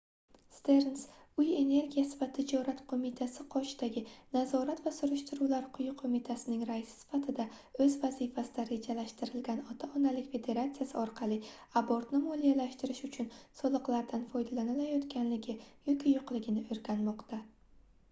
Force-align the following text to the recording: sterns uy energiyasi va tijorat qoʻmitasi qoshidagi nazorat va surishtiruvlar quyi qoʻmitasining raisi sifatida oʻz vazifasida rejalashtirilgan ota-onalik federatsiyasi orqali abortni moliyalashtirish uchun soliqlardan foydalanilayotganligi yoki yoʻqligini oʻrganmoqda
sterns 0.59 1.01
uy 1.41 1.47
energiyasi 1.63 2.15
va 2.21 2.27
tijorat 2.37 2.79
qoʻmitasi 2.91 3.43
qoshidagi 3.55 4.01
nazorat 4.37 4.79
va 4.85 4.93
surishtiruvlar 4.99 5.67
quyi 5.75 5.91
qoʻmitasining 5.99 6.63
raisi 6.69 6.95
sifatida 7.01 7.45
oʻz 7.85 7.97
vazifasida 8.05 8.65
rejalashtirilgan 8.71 9.61
ota-onalik 9.73 10.31
federatsiyasi 10.37 10.97
orqali 11.03 11.37
abortni 11.83 12.21
moliyalashtirish 12.23 13.03
uchun 13.09 13.29
soliqlardan 13.61 14.25
foydalanilayotganligi 14.33 15.55
yoki 15.91 16.15
yoʻqligini 16.17 16.65
oʻrganmoqda 16.77 17.41